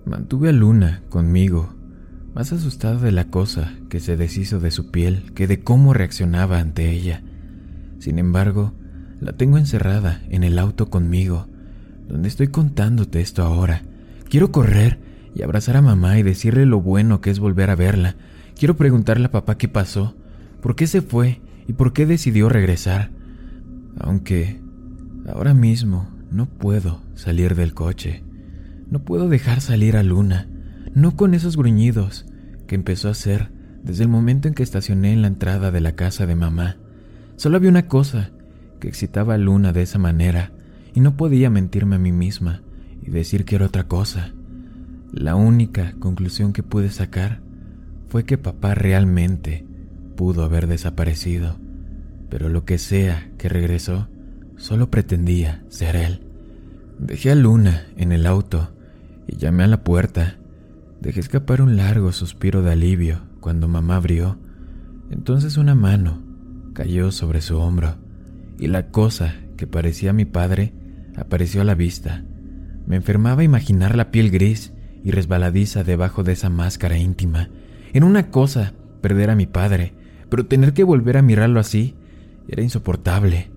Mantuve 0.06 0.48
a 0.48 0.52
Luna 0.52 1.02
conmigo, 1.08 1.74
más 2.34 2.52
asustada 2.52 3.00
de 3.00 3.12
la 3.12 3.28
cosa 3.28 3.72
que 3.88 4.00
se 4.00 4.16
deshizo 4.16 4.60
de 4.60 4.70
su 4.70 4.90
piel 4.90 5.32
que 5.34 5.46
de 5.46 5.62
cómo 5.62 5.94
reaccionaba 5.94 6.58
ante 6.58 6.90
ella. 6.90 7.22
Sin 7.98 8.18
embargo, 8.18 8.74
la 9.20 9.32
tengo 9.32 9.58
encerrada 9.58 10.22
en 10.28 10.44
el 10.44 10.58
auto 10.58 10.90
conmigo, 10.90 11.46
donde 12.08 12.28
estoy 12.28 12.48
contándote 12.48 13.20
esto 13.20 13.42
ahora 13.42 13.82
Quiero 14.34 14.50
correr 14.50 14.98
y 15.32 15.42
abrazar 15.42 15.76
a 15.76 15.80
mamá 15.80 16.18
y 16.18 16.24
decirle 16.24 16.66
lo 16.66 16.80
bueno 16.80 17.20
que 17.20 17.30
es 17.30 17.38
volver 17.38 17.70
a 17.70 17.76
verla. 17.76 18.16
Quiero 18.58 18.76
preguntarle 18.76 19.26
a 19.26 19.30
papá 19.30 19.56
qué 19.56 19.68
pasó, 19.68 20.16
por 20.60 20.74
qué 20.74 20.88
se 20.88 21.02
fue 21.02 21.40
y 21.68 21.74
por 21.74 21.92
qué 21.92 22.04
decidió 22.04 22.48
regresar. 22.48 23.10
Aunque 23.96 24.60
ahora 25.32 25.54
mismo 25.54 26.08
no 26.32 26.46
puedo 26.46 27.00
salir 27.14 27.54
del 27.54 27.74
coche. 27.74 28.24
No 28.90 29.04
puedo 29.04 29.28
dejar 29.28 29.60
salir 29.60 29.96
a 29.96 30.02
Luna, 30.02 30.48
no 30.94 31.16
con 31.16 31.34
esos 31.34 31.56
gruñidos 31.56 32.26
que 32.66 32.74
empezó 32.74 33.08
a 33.08 33.12
hacer 33.12 33.50
desde 33.82 34.02
el 34.02 34.08
momento 34.08 34.48
en 34.48 34.54
que 34.54 34.62
estacioné 34.62 35.12
en 35.12 35.22
la 35.22 35.28
entrada 35.28 35.70
de 35.70 35.80
la 35.80 35.96
casa 35.96 36.26
de 36.26 36.34
mamá. 36.34 36.76
Solo 37.36 37.56
había 37.56 37.70
una 37.70 37.88
cosa 37.88 38.30
que 38.80 38.88
excitaba 38.88 39.34
a 39.34 39.38
Luna 39.38 39.72
de 39.72 39.82
esa 39.82 39.98
manera 39.98 40.52
y 40.94 41.00
no 41.00 41.16
podía 41.16 41.50
mentirme 41.50 41.96
a 41.96 41.98
mí 41.98 42.12
misma 42.12 42.62
y 43.02 43.10
decir 43.10 43.44
que 43.44 43.56
era 43.56 43.66
otra 43.66 43.84
cosa. 43.84 44.32
La 45.12 45.34
única 45.34 45.94
conclusión 45.98 46.52
que 46.52 46.62
pude 46.62 46.90
sacar 46.90 47.40
fue 48.08 48.24
que 48.24 48.38
papá 48.38 48.74
realmente 48.74 49.66
pudo 50.16 50.44
haber 50.44 50.66
desaparecido, 50.66 51.56
pero 52.30 52.48
lo 52.48 52.64
que 52.64 52.78
sea 52.78 53.30
que 53.36 53.48
regresó, 53.48 54.08
solo 54.56 54.90
pretendía 54.90 55.64
ser 55.68 55.96
él. 55.96 56.20
Dejé 56.98 57.32
a 57.32 57.34
Luna 57.34 57.86
en 57.96 58.12
el 58.12 58.26
auto 58.26 58.70
y 59.26 59.36
llamé 59.36 59.64
a 59.64 59.68
la 59.68 59.82
puerta. 59.82 60.36
Dejé 61.04 61.20
escapar 61.20 61.60
un 61.60 61.76
largo 61.76 62.12
suspiro 62.12 62.62
de 62.62 62.72
alivio 62.72 63.20
cuando 63.40 63.68
mamá 63.68 63.96
abrió. 63.96 64.38
Entonces 65.10 65.58
una 65.58 65.74
mano 65.74 66.22
cayó 66.72 67.12
sobre 67.12 67.42
su 67.42 67.58
hombro 67.58 67.96
y 68.58 68.68
la 68.68 68.86
cosa 68.86 69.34
que 69.58 69.66
parecía 69.66 70.14
mi 70.14 70.24
padre 70.24 70.72
apareció 71.14 71.60
a 71.60 71.64
la 71.64 71.74
vista. 71.74 72.24
Me 72.86 72.96
enfermaba 72.96 73.44
imaginar 73.44 73.94
la 73.96 74.10
piel 74.10 74.30
gris 74.30 74.72
y 75.04 75.10
resbaladiza 75.10 75.84
debajo 75.84 76.22
de 76.24 76.32
esa 76.32 76.48
máscara 76.48 76.96
íntima. 76.96 77.50
En 77.92 78.02
una 78.02 78.30
cosa 78.30 78.72
perder 79.02 79.28
a 79.28 79.36
mi 79.36 79.44
padre, 79.44 79.92
pero 80.30 80.46
tener 80.46 80.72
que 80.72 80.84
volver 80.84 81.18
a 81.18 81.22
mirarlo 81.22 81.60
así 81.60 81.96
era 82.48 82.62
insoportable. 82.62 83.50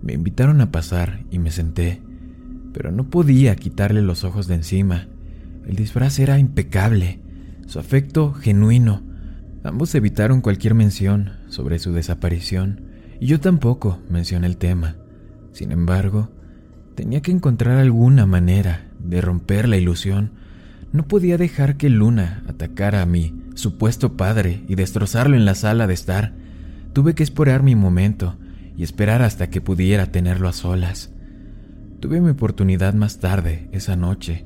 Me 0.00 0.14
invitaron 0.14 0.62
a 0.62 0.72
pasar 0.72 1.26
y 1.30 1.38
me 1.38 1.50
senté, 1.50 2.00
pero 2.72 2.90
no 2.92 3.10
podía 3.10 3.56
quitarle 3.56 4.00
los 4.00 4.24
ojos 4.24 4.46
de 4.46 4.54
encima. 4.54 5.08
El 5.66 5.76
disfraz 5.76 6.18
era 6.18 6.38
impecable, 6.38 7.20
su 7.66 7.78
afecto 7.78 8.32
genuino. 8.32 9.02
Ambos 9.64 9.94
evitaron 9.94 10.40
cualquier 10.40 10.74
mención 10.74 11.32
sobre 11.48 11.78
su 11.78 11.92
desaparición, 11.92 12.82
y 13.20 13.26
yo 13.26 13.40
tampoco 13.40 14.00
mencioné 14.08 14.46
el 14.46 14.56
tema. 14.56 14.96
Sin 15.52 15.70
embargo, 15.70 16.30
Tenía 16.94 17.22
que 17.22 17.30
encontrar 17.30 17.78
alguna 17.78 18.26
manera 18.26 18.84
de 18.98 19.20
romper 19.20 19.68
la 19.68 19.76
ilusión. 19.76 20.32
No 20.92 21.08
podía 21.08 21.38
dejar 21.38 21.76
que 21.76 21.88
Luna 21.88 22.42
atacara 22.48 23.00
a 23.00 23.06
mi 23.06 23.34
supuesto 23.54 24.16
padre 24.16 24.62
y 24.68 24.74
destrozarlo 24.74 25.36
en 25.36 25.46
la 25.46 25.54
sala 25.54 25.86
de 25.86 25.94
estar. 25.94 26.34
Tuve 26.92 27.14
que 27.14 27.22
esperar 27.22 27.62
mi 27.62 27.74
momento 27.74 28.36
y 28.76 28.82
esperar 28.82 29.22
hasta 29.22 29.48
que 29.48 29.62
pudiera 29.62 30.06
tenerlo 30.06 30.48
a 30.48 30.52
solas. 30.52 31.10
Tuve 32.00 32.20
mi 32.20 32.30
oportunidad 32.30 32.92
más 32.92 33.20
tarde, 33.20 33.68
esa 33.72 33.96
noche. 33.96 34.44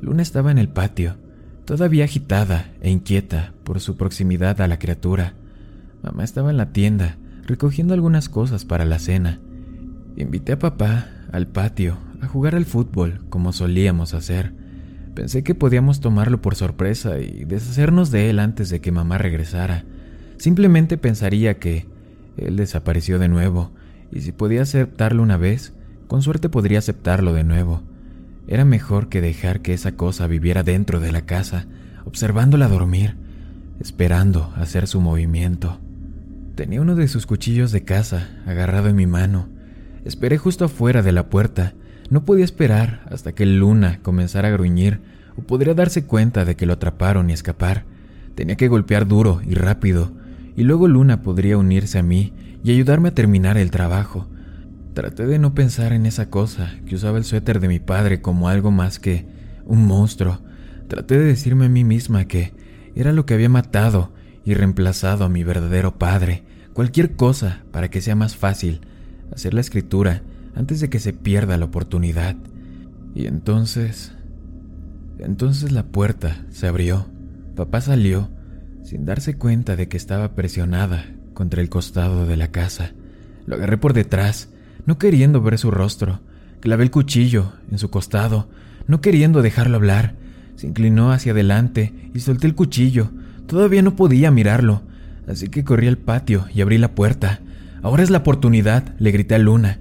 Luna 0.00 0.22
estaba 0.22 0.50
en 0.50 0.58
el 0.58 0.68
patio, 0.68 1.16
todavía 1.64 2.04
agitada 2.04 2.72
e 2.80 2.90
inquieta 2.90 3.52
por 3.64 3.80
su 3.80 3.96
proximidad 3.96 4.60
a 4.60 4.68
la 4.68 4.78
criatura. 4.78 5.34
Mamá 6.02 6.24
estaba 6.24 6.50
en 6.50 6.56
la 6.56 6.72
tienda, 6.72 7.18
recogiendo 7.46 7.92
algunas 7.94 8.28
cosas 8.28 8.64
para 8.64 8.84
la 8.84 8.98
cena. 8.98 9.40
Invité 10.16 10.52
a 10.52 10.58
papá 10.58 11.08
al 11.32 11.46
patio 11.46 11.98
a 12.22 12.26
jugar 12.26 12.54
al 12.54 12.64
fútbol 12.64 13.20
como 13.28 13.52
solíamos 13.52 14.14
hacer. 14.14 14.52
Pensé 15.14 15.42
que 15.42 15.54
podíamos 15.54 16.00
tomarlo 16.00 16.40
por 16.40 16.54
sorpresa 16.54 17.18
y 17.18 17.44
deshacernos 17.44 18.10
de 18.10 18.30
él 18.30 18.38
antes 18.38 18.70
de 18.70 18.80
que 18.80 18.92
mamá 18.92 19.18
regresara. 19.18 19.84
simplemente 20.38 20.96
pensaría 20.96 21.58
que 21.58 21.86
él 22.38 22.56
desapareció 22.56 23.18
de 23.18 23.28
nuevo, 23.28 23.72
y 24.10 24.22
si 24.22 24.32
podía 24.32 24.62
aceptarlo 24.62 25.22
una 25.22 25.36
vez, 25.36 25.74
con 26.06 26.22
suerte 26.22 26.48
podría 26.48 26.78
aceptarlo 26.78 27.34
de 27.34 27.44
nuevo. 27.44 27.82
Era 28.50 28.64
mejor 28.64 29.08
que 29.08 29.20
dejar 29.20 29.60
que 29.60 29.72
esa 29.72 29.92
cosa 29.92 30.26
viviera 30.26 30.64
dentro 30.64 30.98
de 30.98 31.12
la 31.12 31.22
casa, 31.22 31.66
observándola 32.04 32.66
dormir, 32.66 33.14
esperando 33.78 34.52
hacer 34.56 34.88
su 34.88 35.00
movimiento. 35.00 35.78
Tenía 36.56 36.80
uno 36.80 36.96
de 36.96 37.06
sus 37.06 37.26
cuchillos 37.26 37.70
de 37.70 37.84
caza 37.84 38.28
agarrado 38.46 38.88
en 38.88 38.96
mi 38.96 39.06
mano. 39.06 39.48
Esperé 40.04 40.36
justo 40.36 40.64
afuera 40.64 41.00
de 41.00 41.12
la 41.12 41.28
puerta. 41.30 41.74
No 42.10 42.24
podía 42.24 42.44
esperar 42.44 43.06
hasta 43.08 43.32
que 43.32 43.46
Luna 43.46 44.00
comenzara 44.02 44.48
a 44.48 44.52
gruñir 44.52 45.00
o 45.36 45.42
podría 45.42 45.74
darse 45.74 46.04
cuenta 46.04 46.44
de 46.44 46.56
que 46.56 46.66
lo 46.66 46.72
atraparon 46.72 47.30
y 47.30 47.34
escapar. 47.34 47.84
Tenía 48.34 48.56
que 48.56 48.66
golpear 48.66 49.06
duro 49.06 49.42
y 49.46 49.54
rápido, 49.54 50.10
y 50.56 50.64
luego 50.64 50.88
Luna 50.88 51.22
podría 51.22 51.56
unirse 51.56 52.00
a 52.00 52.02
mí 52.02 52.32
y 52.64 52.72
ayudarme 52.72 53.10
a 53.10 53.14
terminar 53.14 53.56
el 53.58 53.70
trabajo. 53.70 54.26
Traté 54.94 55.26
de 55.26 55.38
no 55.38 55.54
pensar 55.54 55.92
en 55.92 56.04
esa 56.04 56.30
cosa, 56.30 56.74
que 56.86 56.96
usaba 56.96 57.18
el 57.18 57.24
suéter 57.24 57.60
de 57.60 57.68
mi 57.68 57.78
padre 57.78 58.20
como 58.20 58.48
algo 58.48 58.70
más 58.70 58.98
que 58.98 59.26
un 59.64 59.86
monstruo. 59.86 60.40
Traté 60.88 61.18
de 61.18 61.26
decirme 61.26 61.66
a 61.66 61.68
mí 61.68 61.84
misma 61.84 62.24
que 62.24 62.52
era 62.94 63.12
lo 63.12 63.24
que 63.24 63.34
había 63.34 63.48
matado 63.48 64.12
y 64.44 64.54
reemplazado 64.54 65.24
a 65.24 65.28
mi 65.28 65.44
verdadero 65.44 65.98
padre, 65.98 66.42
cualquier 66.72 67.14
cosa 67.14 67.62
para 67.70 67.88
que 67.88 68.00
sea 68.00 68.16
más 68.16 68.36
fácil 68.36 68.80
hacer 69.32 69.54
la 69.54 69.60
escritura 69.60 70.22
antes 70.54 70.80
de 70.80 70.90
que 70.90 70.98
se 70.98 71.12
pierda 71.12 71.56
la 71.56 71.66
oportunidad. 71.66 72.36
Y 73.14 73.26
entonces... 73.26 74.12
Entonces 75.18 75.70
la 75.70 75.84
puerta 75.84 76.46
se 76.50 76.66
abrió. 76.66 77.06
Papá 77.54 77.82
salió, 77.82 78.30
sin 78.82 79.04
darse 79.04 79.36
cuenta 79.36 79.76
de 79.76 79.86
que 79.86 79.98
estaba 79.98 80.34
presionada 80.34 81.04
contra 81.34 81.60
el 81.60 81.68
costado 81.68 82.26
de 82.26 82.36
la 82.36 82.48
casa. 82.48 82.92
Lo 83.44 83.56
agarré 83.56 83.76
por 83.76 83.92
detrás, 83.92 84.48
no 84.90 84.98
queriendo 84.98 85.40
ver 85.40 85.56
su 85.56 85.70
rostro. 85.70 86.18
Clavé 86.58 86.82
el 86.82 86.90
cuchillo 86.90 87.52
en 87.70 87.78
su 87.78 87.90
costado, 87.90 88.48
no 88.88 89.00
queriendo 89.00 89.40
dejarlo 89.40 89.76
hablar. 89.76 90.16
Se 90.56 90.66
inclinó 90.66 91.12
hacia 91.12 91.30
adelante 91.30 92.10
y 92.12 92.18
solté 92.18 92.48
el 92.48 92.56
cuchillo. 92.56 93.12
Todavía 93.46 93.82
no 93.82 93.94
podía 93.94 94.32
mirarlo, 94.32 94.82
así 95.28 95.46
que 95.46 95.62
corrí 95.62 95.86
al 95.86 95.96
patio 95.96 96.46
y 96.52 96.60
abrí 96.60 96.76
la 96.76 96.96
puerta. 96.96 97.38
Ahora 97.82 98.02
es 98.02 98.10
la 98.10 98.18
oportunidad, 98.18 98.96
le 98.98 99.12
grité 99.12 99.36
a 99.36 99.38
Luna. 99.38 99.78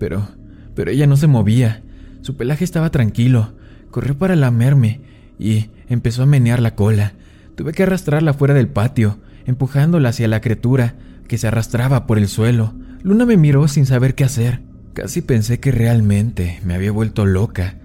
Pero, 0.00 0.26
pero 0.74 0.90
ella 0.90 1.06
no 1.06 1.16
se 1.16 1.28
movía. 1.28 1.84
Su 2.22 2.36
pelaje 2.36 2.64
estaba 2.64 2.90
tranquilo. 2.90 3.52
Corrió 3.92 4.18
para 4.18 4.34
lamerme 4.34 5.00
y 5.38 5.66
empezó 5.88 6.24
a 6.24 6.26
menear 6.26 6.58
la 6.58 6.74
cola. 6.74 7.12
Tuve 7.54 7.70
que 7.70 7.84
arrastrarla 7.84 8.34
fuera 8.34 8.54
del 8.54 8.66
patio, 8.66 9.18
empujándola 9.46 10.08
hacia 10.08 10.26
la 10.26 10.40
criatura 10.40 10.96
que 11.28 11.38
se 11.38 11.46
arrastraba 11.46 12.08
por 12.08 12.18
el 12.18 12.26
suelo. 12.26 12.74
Luna 13.02 13.24
me 13.24 13.36
miró 13.36 13.66
sin 13.68 13.86
saber 13.86 14.14
qué 14.14 14.24
hacer. 14.24 14.62
Casi 14.92 15.22
pensé 15.22 15.60
que 15.60 15.70
realmente 15.70 16.60
me 16.64 16.74
había 16.74 16.92
vuelto 16.92 17.24
loca, 17.24 17.76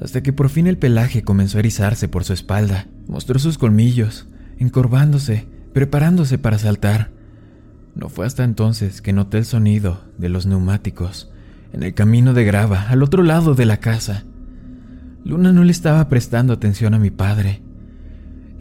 hasta 0.00 0.22
que 0.22 0.32
por 0.32 0.48
fin 0.48 0.66
el 0.66 0.78
pelaje 0.78 1.22
comenzó 1.22 1.58
a 1.58 1.60
erizarse 1.60 2.08
por 2.08 2.24
su 2.24 2.32
espalda. 2.32 2.88
Mostró 3.06 3.38
sus 3.38 3.58
colmillos, 3.58 4.26
encorvándose, 4.58 5.46
preparándose 5.72 6.38
para 6.38 6.58
saltar. 6.58 7.12
No 7.94 8.08
fue 8.08 8.26
hasta 8.26 8.42
entonces 8.42 9.00
que 9.00 9.12
noté 9.12 9.38
el 9.38 9.44
sonido 9.44 10.04
de 10.18 10.28
los 10.28 10.46
neumáticos 10.46 11.30
en 11.72 11.82
el 11.82 11.92
camino 11.92 12.34
de 12.34 12.44
grava 12.44 12.88
al 12.88 13.02
otro 13.02 13.22
lado 13.22 13.54
de 13.54 13.66
la 13.66 13.78
casa. 13.78 14.24
Luna 15.24 15.52
no 15.52 15.64
le 15.64 15.72
estaba 15.72 16.08
prestando 16.08 16.52
atención 16.52 16.94
a 16.94 16.98
mi 16.98 17.10
padre. 17.10 17.62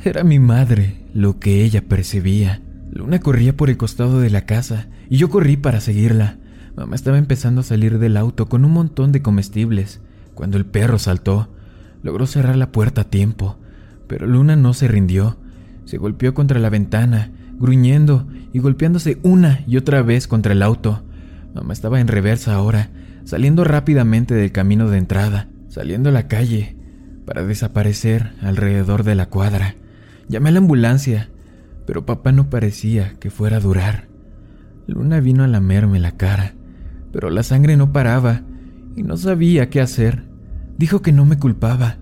Era 0.04 0.24
mi 0.24 0.40
madre 0.40 1.06
lo 1.14 1.40
que 1.40 1.64
ella 1.64 1.84
percibía. 1.88 2.62
Luna 2.94 3.20
corría 3.20 3.58
por 3.58 3.72
el 3.72 3.78
costado 3.78 4.22
de 4.22 4.30
la 4.30 4.46
casa 4.46 4.88
y 5.10 5.18
yo 5.18 5.30
corrí 5.30 5.58
para 5.58 5.82
seguirla. 5.82 6.38
Mamá 6.76 6.96
estaba 6.96 7.18
empezando 7.18 7.62
a 7.62 7.64
salir 7.64 7.98
del 7.98 8.18
auto 8.18 8.46
con 8.48 8.66
un 8.66 8.72
montón 8.72 9.12
de 9.12 9.24
comestibles 9.24 10.00
cuando 10.36 10.58
el 10.58 10.66
perro 10.68 11.00
saltó. 11.00 11.50
Logró 12.04 12.28
cerrar 12.28 12.56
la 12.56 12.72
puerta 12.72 13.02
a 13.02 13.10
tiempo, 13.10 13.58
pero 14.08 14.28
Luna 14.28 14.56
no 14.56 14.76
se 14.76 14.88
rindió. 14.88 15.38
Se 15.86 15.98
golpeó 15.98 16.36
contra 16.36 16.60
la 16.60 16.70
ventana, 16.70 17.32
gruñendo 17.54 18.28
y 18.54 18.60
golpeándose 18.60 19.18
una 19.24 19.64
y 19.66 19.78
otra 19.78 20.04
vez 20.04 20.28
contra 20.28 20.54
el 20.54 20.62
auto. 20.62 21.04
Mamá 21.56 21.74
estaba 21.74 22.00
en 22.00 22.08
reversa 22.08 22.54
ahora, 22.54 22.92
saliendo 23.24 23.64
rápidamente 23.64 24.36
del 24.36 24.52
camino 24.52 24.88
de 24.90 25.00
entrada, 25.00 25.48
saliendo 25.68 26.10
a 26.10 26.14
la 26.14 26.28
calle, 26.28 26.76
para 27.26 27.44
desaparecer 27.44 28.34
alrededor 28.42 29.04
de 29.04 29.16
la 29.16 29.28
cuadra. 29.30 29.76
Llamé 30.28 30.50
a 30.50 30.52
la 30.52 30.60
ambulancia, 30.60 31.30
pero 31.86 32.06
papá 32.06 32.32
no 32.32 32.50
parecía 32.50 33.16
que 33.20 33.30
fuera 33.30 33.58
a 33.58 33.62
durar. 33.62 34.08
Luna 34.88 35.20
vino 35.20 35.44
a 35.44 35.48
lamerme 35.48 36.00
la 36.00 36.12
cara, 36.18 36.56
pero 37.12 37.30
la 37.30 37.44
sangre 37.44 37.78
no 37.78 37.92
paraba 37.92 38.42
y 38.96 39.04
no 39.04 39.18
sabía 39.18 39.70
qué 39.70 39.82
hacer. 39.82 40.24
Dijo 40.78 41.02
que 41.02 41.12
no 41.12 41.26
me 41.26 41.38
culpaba, 41.38 41.98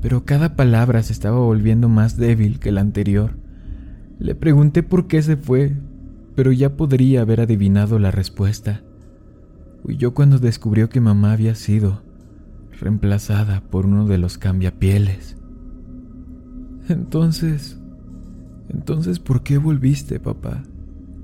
pero 0.00 0.24
cada 0.24 0.56
palabra 0.56 1.02
se 1.02 1.12
estaba 1.12 1.38
volviendo 1.38 1.88
más 1.88 2.16
débil 2.16 2.58
que 2.58 2.72
la 2.72 2.80
anterior. 2.80 3.36
Le 4.18 4.34
pregunté 4.34 4.82
por 4.82 5.08
qué 5.08 5.22
se 5.22 5.36
fue, 5.36 5.76
pero 6.34 6.52
ya 6.52 6.76
podría 6.76 7.22
haber 7.22 7.40
adivinado 7.40 7.98
la 7.98 8.10
respuesta. 8.10 8.82
Huyó 9.84 10.14
cuando 10.14 10.38
descubrió 10.38 10.88
que 10.88 11.00
mamá 11.00 11.32
había 11.32 11.54
sido 11.54 12.02
reemplazada 12.80 13.62
por 13.62 13.86
uno 13.86 14.06
de 14.06 14.18
los 14.18 14.38
cambiapieles. 14.38 15.36
Entonces, 16.88 17.81
entonces, 18.74 19.18
¿por 19.18 19.42
qué 19.42 19.58
volviste, 19.58 20.18
papá? 20.18 20.62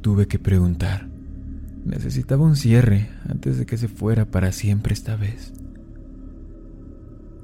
Tuve 0.03 0.27
que 0.27 0.39
preguntar. 0.39 1.09
Necesitaba 1.85 2.45
un 2.45 2.57
cierre 2.57 3.09
antes 3.29 3.59
de 3.59 3.67
que 3.67 3.79
se 3.79 3.89
fuera 3.89 4.27
para 4.27 4.53
siempre 4.53 4.93
esta 4.93 5.17
vez. 5.17 5.53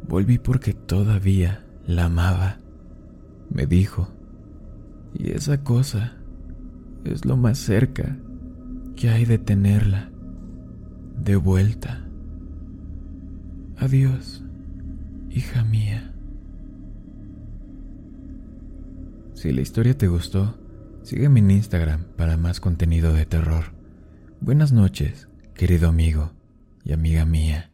Volví 0.07 0.39
porque 0.39 0.75
todavía 0.75 1.65
la 1.87 2.07
amaba, 2.07 2.59
me 3.51 3.67
dijo. 3.67 4.09
Y 5.15 5.31
esa 5.31 5.63
cosa 5.63 6.13
es 7.05 7.25
lo 7.25 7.37
más 7.37 7.59
cerca 7.59 8.17
que 8.97 9.09
hay 9.09 9.25
de 9.25 9.39
tenerla 9.39 10.11
de 11.23 11.37
vuelta. 11.37 12.05
Adiós, 13.79 14.45
hija 15.31 15.65
mía. 15.65 16.14
Si 19.45 19.53
la 19.53 19.61
historia 19.61 19.93
te 19.93 20.09
gustó, 20.09 20.59
sígueme 21.03 21.41
en 21.41 21.51
Instagram 21.51 22.05
para 22.17 22.39
más 22.39 22.61
contenido 22.61 23.13
de 23.13 23.27
terror. 23.27 23.75
Buenas 24.41 24.73
noches, 24.73 25.29
querido 25.53 25.91
amigo 25.91 26.33
y 26.83 26.95
amiga 26.95 27.27
mía. 27.27 27.74